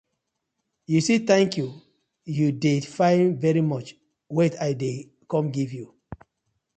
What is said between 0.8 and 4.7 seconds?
You see "thank you", you dey find "very much", wait I